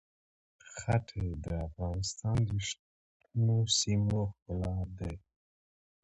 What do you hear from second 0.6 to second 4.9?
ښتې د افغانستان د شنو سیمو ښکلا